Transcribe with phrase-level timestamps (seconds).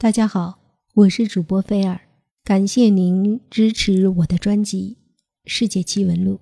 [0.00, 0.58] 大家好，
[0.94, 2.08] 我是主播菲尔，
[2.42, 4.96] 感谢您支持我的专辑
[5.44, 6.36] 《世界奇闻录》。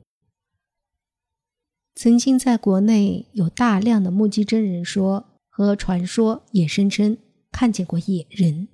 [1.96, 7.18] 曾经在国内有大量的目击证人说和传说，也声称
[7.50, 8.68] 看见过野人。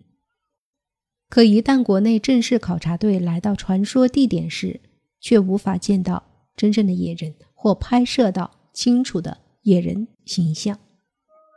[1.30, 4.82] 可一旦国内正式考察队来到传说地点时，
[5.18, 10.78] 却无法见到真正的野人或拍摄到清楚的野人形象。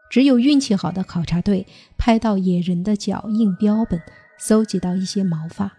[0.10, 1.66] 只有运气好的考察队
[1.98, 4.02] 拍到野人的脚印标本，
[4.40, 5.74] 搜集到一些毛发，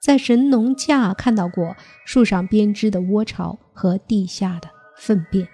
[0.00, 5.48] 在神农架看到过树上编织的窝巢和地下的粪便。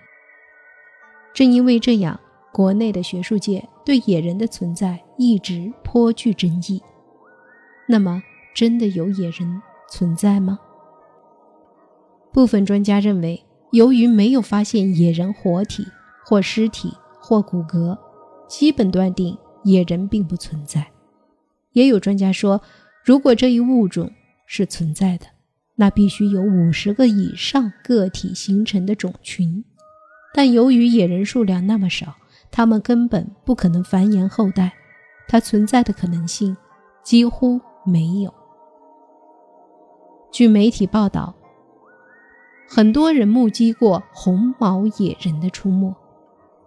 [1.32, 2.20] 正因为这样，
[2.52, 6.82] 国内的学术界对野人的存在一直颇具争议。
[7.88, 8.22] 那么，
[8.54, 10.58] 真的有野人存在吗？
[12.32, 15.86] 部分专家认为，由于没有发现野人活体
[16.26, 17.96] 或尸体或骨骼，
[18.48, 20.88] 基本断定野人并不存在。
[21.72, 22.60] 也有专家说，
[23.04, 24.10] 如果这一物种
[24.44, 25.26] 是存在的，
[25.76, 29.64] 那必须有五十个以上个体形成的种群。
[30.34, 32.16] 但由于野人数量那么少，
[32.50, 34.72] 它们根本不可能繁衍后代，
[35.28, 36.56] 它存在的可能性
[37.02, 37.60] 几乎。
[37.84, 38.32] 没有。
[40.30, 41.34] 据媒体报道，
[42.68, 45.92] 很多人目击过红毛野人的出没。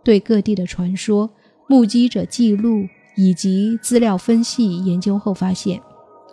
[0.06, 1.30] 对各地的传说、
[1.68, 5.82] 目击者记录以及资料分析研究后发现，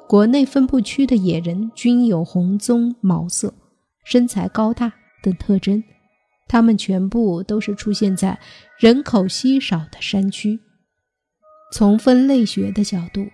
[0.06, 3.52] 国内分布区的野人均有红棕毛色、
[4.04, 4.92] 身材高大
[5.22, 5.82] 等特征。
[6.46, 8.38] 它们全部都是出现在
[8.78, 10.60] 人口稀少的山区。
[11.72, 13.26] 从分类学的角度。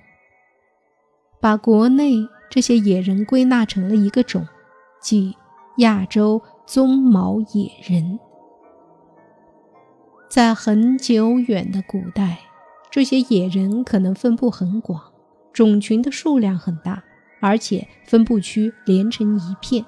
[1.40, 2.16] 把国内
[2.50, 4.46] 这些野人归纳成了一个种，
[5.00, 5.34] 即
[5.78, 8.18] 亚洲棕毛野人。
[10.28, 12.38] 在很久远的古代，
[12.90, 15.00] 这些野人可能分布很广，
[15.54, 17.02] 种群的数量很大，
[17.40, 19.82] 而且分布区连成一片。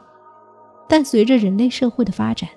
[0.89, 2.49] 但随着人类社会的发展，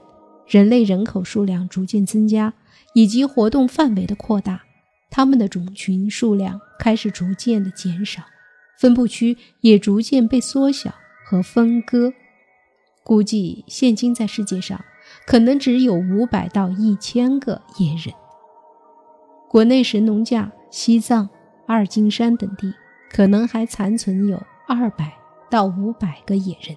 [0.48, 2.54] 人类人口数量逐渐增加，
[2.94, 4.64] 以及活动范围的扩大，
[5.10, 8.24] 他们的种群数量开始逐渐的减少。
[8.80, 12.14] 分布区也逐渐被缩小和分割，
[13.04, 14.84] 估计现今在世界上
[15.26, 18.14] 可能只有五百到一千个野人。
[19.50, 21.30] 国内神农架、西藏、
[21.68, 22.74] 阿尔金山等地
[23.12, 25.14] 可能还残存有二百
[25.50, 26.76] 到五百个野人。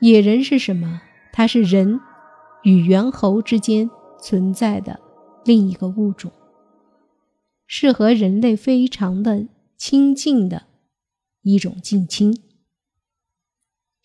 [0.00, 1.00] 野人是什么？
[1.32, 2.00] 它是人
[2.62, 4.98] 与猿猴之间存在的
[5.44, 6.32] 另一个物种。
[7.66, 9.46] 是和人类非常的
[9.76, 10.64] 亲近的
[11.42, 12.34] 一种近亲。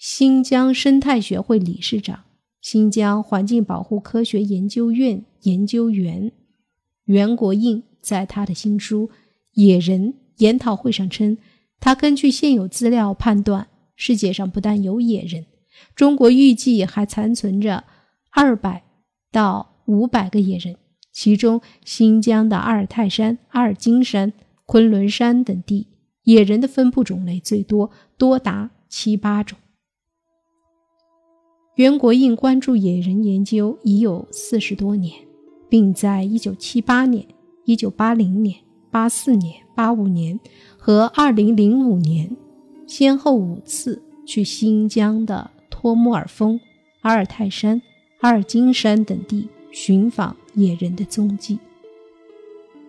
[0.01, 2.21] 新疆生态学会理事长、
[2.59, 6.31] 新疆环境保护科学研究院研究员
[7.05, 9.09] 袁国印在他的新书
[9.53, 11.37] 《野人》研讨会上称，
[11.79, 15.45] 他根据现有资料判断，世界上不但有野人，
[15.93, 17.83] 中国预计还残存着
[18.31, 18.81] 二百
[19.31, 20.77] 到五百个野人。
[21.11, 24.33] 其中，新疆的阿尔泰山、阿尔金山、
[24.65, 25.89] 昆仑山等地
[26.23, 29.59] 野人的分布种类最多，多达七八种。
[31.75, 35.13] 袁国印关注野人研究已有四十多年，
[35.69, 37.25] 并在1978年、
[37.65, 38.55] 1980年、
[38.91, 40.39] 84年、85年
[40.77, 42.35] 和2005年
[42.85, 46.59] 先后五次去新疆的托木尔峰、
[47.01, 47.81] 阿尔泰山、
[48.19, 50.35] 阿尔金山等地寻访。
[50.53, 51.57] 野人的踪迹，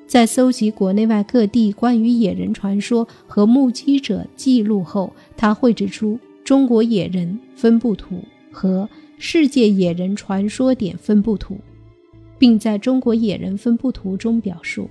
[0.04, 8.16] 在搜集国内外各地关于野人传说和目击者记录后，他绘制出《中国野人分布图》
[8.52, 8.84] 和
[9.18, 11.54] 《世界野人传说点分布图》，
[12.38, 14.88] 并在中国野人分布图中表述，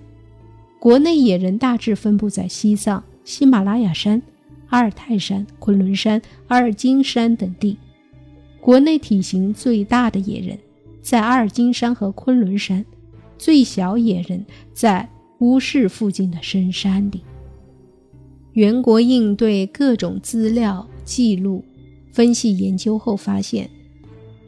[0.80, 4.22] 国内野人大致分布在西藏、喜马拉雅山、
[4.70, 7.78] 阿尔泰山、昆仑山、阿尔金山等地，
[8.60, 10.58] 国内体型最大的野人。
[11.02, 12.86] 在阿尔金山和昆仑山，
[13.38, 17.24] 最小野人在乌市附近的深山里。
[18.54, 21.66] 袁国应对各种资料记录
[22.12, 23.70] 分析研究后发现，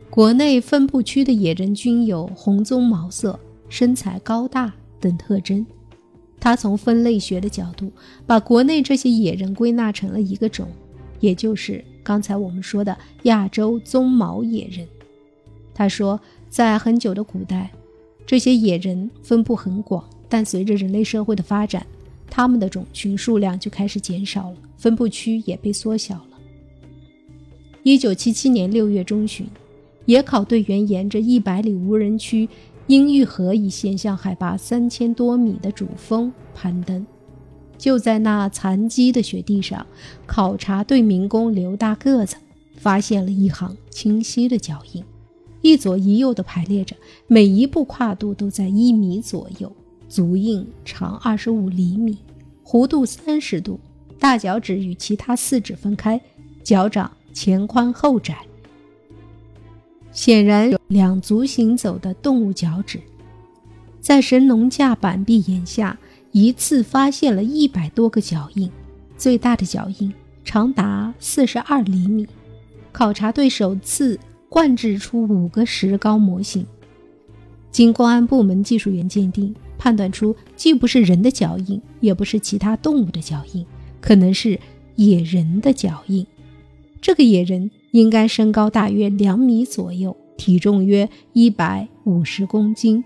[0.09, 3.39] 国内分布区的野人均有红棕毛色、
[3.69, 5.65] 身材高大等特征。
[6.39, 7.91] 他从分类学的角度，
[8.25, 10.67] 把国内这些野人归纳成了一个种，
[11.19, 14.87] 也就是刚才我们说的亚洲棕毛野人。
[15.73, 16.19] 他说。
[16.53, 17.71] 在很久的古代，
[18.27, 21.83] 这些野人分布很广，但随着人类社会的发展，
[22.29, 26.32] 他们的种群数量就开始减少了，分布区也被缩小了。
[27.83, 29.45] 一九七七年六月中旬，
[30.05, 32.47] 野考队员沿着一百里无人区
[32.87, 37.05] 因玉河已先向海拔三千多米的主峰攀登。
[37.77, 39.85] 就在那残积的雪地上，
[40.25, 42.37] 考察队民工刘大个子
[42.77, 45.03] 发现了一行清晰的脚印，
[45.61, 46.95] 一左一右的排列着，
[47.27, 49.69] 每一步跨度都在一米左右，
[50.07, 52.17] 足印长二十五厘米，
[52.63, 53.77] 弧度三十度，
[54.17, 56.21] 大脚趾与其他四指分开，
[56.63, 58.37] 脚掌前宽后窄，
[60.11, 63.01] 显然有两足行走的动物脚趾，
[63.99, 65.97] 在神农架板壁岩下。
[66.35, 68.67] 一次发现了一百多个脚印，
[69.15, 70.11] 最大的脚印
[70.43, 72.27] 长达四十二厘米。
[72.91, 74.19] 考察队首次
[74.49, 76.65] 灌制出五个石膏模型，
[77.69, 83.63] 经公安部门技术员鉴定，判断出既不是人的脚印，也不是其他动物的脚印，
[84.01, 84.59] 可能是
[84.95, 86.25] 野人的脚印。
[87.03, 93.03] 这个野人应该身高大约两米左右，体重约一百五十公斤。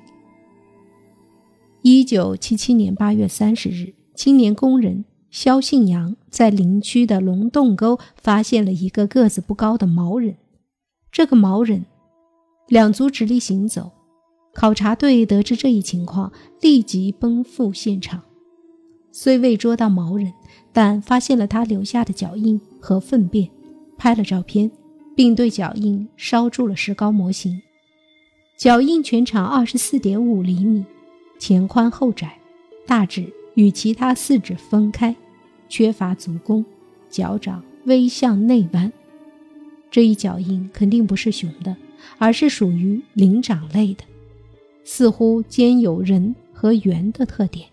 [1.82, 10.38] 一九七七年八月三十日，青年工人肖信阳在林区的龙洞沟发现了一个个子不高的毛人。
[11.12, 11.84] 这个毛人
[12.68, 13.90] 两足直立行走。
[14.54, 18.22] 考察队得知这一情况，立即奔赴现场。
[19.12, 20.32] 虽未捉到毛人，
[20.72, 23.50] 但发现了他留下的脚印和粪便，
[23.98, 24.70] 拍了照片，
[25.16, 27.62] 并对脚印烧铸了石膏模型。
[28.56, 30.86] 脚印全长二十四点五厘米。
[31.40, 32.40] 前宽后窄，
[32.88, 35.16] 大指与其他四指分开，
[35.70, 36.66] 缺乏足弓，
[37.10, 38.92] 脚掌微向内弯。
[39.92, 41.78] 这一脚印肯定不是熊的，
[42.18, 44.04] 而是属于灵长类的，
[44.84, 47.68] 似乎兼有人和猿的特点。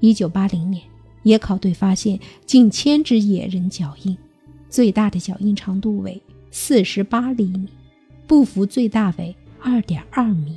[0.00, 0.82] 一九八零年，
[1.22, 4.18] 野考队发现近千只野人脚印，
[4.68, 6.20] 最大的脚印长度为
[6.50, 7.68] 四十八厘米，
[8.26, 10.56] 步幅最大为二点二米。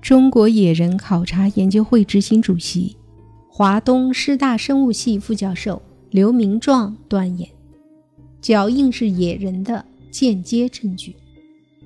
[0.00, 2.96] 中国野人考察研究会执行主席、
[3.48, 5.80] 华东师大生物系副教授
[6.10, 7.48] 刘明壮断言，
[8.40, 11.14] 脚印是野人的间接证据。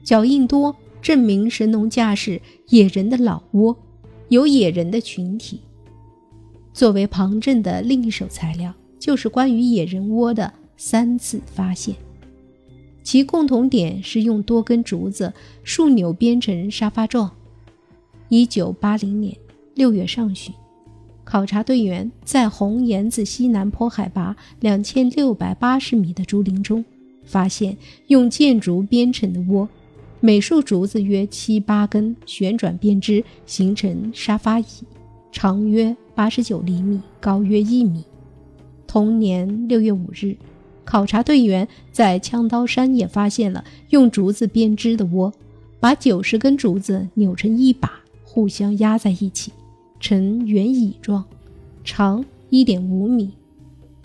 [0.02, 3.76] 脚印多，证明神农架是野人的老窝，
[4.28, 5.60] 有野人的群体。
[6.72, 11.94] 作为旁证的另一手材料，就是关于野人窝的三次发现，
[13.02, 15.32] 其共同点是用多根竹子
[15.64, 17.30] 竖扭编成沙发状。
[18.28, 19.36] 一九八零年
[19.74, 20.52] 六月上旬，
[21.22, 26.84] 考察队员在红岩子西南坡海拔两千六百八十米的竹林中，
[27.24, 27.76] 发现
[28.08, 29.68] 用箭竹编成的窝，
[30.20, 34.66] 每束竹子约七八根，旋转编织形成沙发椅，
[35.30, 38.04] 长约八十九厘米，高约一米。
[38.86, 40.36] 同年六月五日，
[40.86, 45.30] 考察队员在枪刀山也发现了用竹子编织的窝，
[45.78, 48.00] 把九十根竹子扭成一把。
[48.22, 49.50] 互相压在一起，
[49.98, 51.24] 呈圆椅状，
[51.84, 53.30] 长一点五米。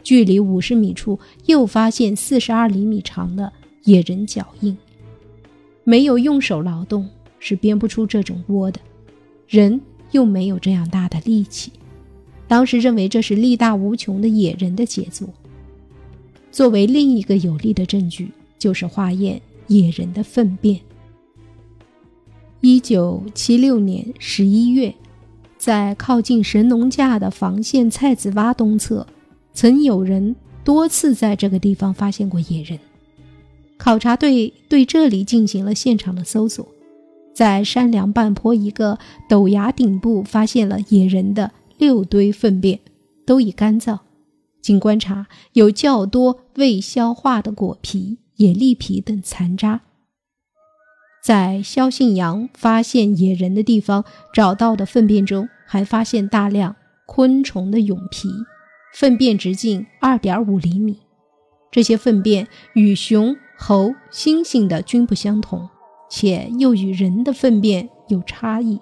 [0.04, 3.52] 距离五十米处又发现四十二厘米长的
[3.84, 4.78] 野人脚印。
[5.84, 8.80] 没有用手劳动是编不出这种窝的，
[9.50, 9.82] 人
[10.12, 11.74] 又没有这样大的力气。
[12.48, 15.28] 当时认为这是力大无穷的野人的杰作。
[16.52, 20.80] 作为另一个有力的证据，就是化验野人的粪便。
[22.60, 24.94] 一九七六年十一月，
[25.58, 29.08] 在靠近神农架的房县菜子洼东侧，
[29.54, 32.78] 曾有人多次在这个地方发现过野人。
[33.78, 36.68] 考察队对这里进行了现场的搜索，
[37.34, 42.80] 在山梁半坡一个陡崖顶部发现了野人的六堆粪便，
[43.26, 43.98] 都已干燥。
[44.62, 49.82] 经观察，有较多未消化的果皮、野栗皮等残渣。
[51.24, 54.04] 在肖信阳发现野人的地方
[54.34, 56.76] 找到的粪便中，还发现大量
[57.06, 58.30] 昆虫的蛹皮，
[58.94, 61.00] 粪便直径二点五厘米。
[61.70, 65.70] 这些粪便与熊、猴、猩猩的均不相同，
[66.10, 68.80] 且又与人的粪便有差异。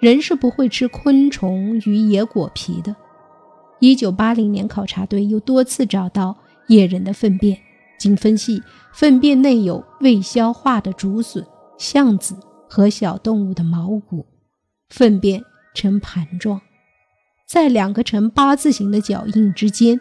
[0.00, 2.94] 人是不会吃昆虫与野果皮的。
[3.86, 6.36] 一九八零年，考察队又多次找到
[6.68, 7.58] 野人的粪便。
[7.98, 8.62] 经分析，
[8.92, 11.46] 粪便内有未消化的竹笋、
[11.78, 12.34] 橡子
[12.68, 14.26] 和小动物的毛骨，
[14.88, 15.42] 粪便
[15.74, 16.60] 呈盘状，
[17.46, 20.00] 在两个呈八字形的脚印之间，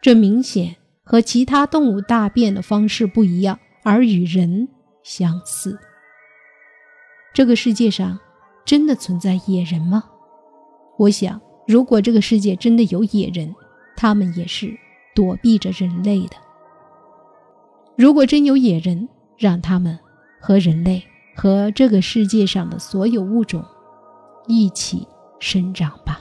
[0.00, 4.68] 这明显和其他动物大便的方式不一样，而与人
[5.02, 5.78] 相似。
[7.32, 8.18] 这个世界上
[8.64, 10.04] 真的存在野人吗？
[10.96, 13.54] 我想，如果这个世界真的有野人，
[13.96, 14.76] 他们也是
[15.14, 16.36] 躲避着人类的。
[17.96, 19.98] 如果真有野人，让他们
[20.40, 21.02] 和人类
[21.34, 23.64] 和这个世界上的所有物种
[24.46, 25.06] 一起
[25.38, 26.20] 生长吧。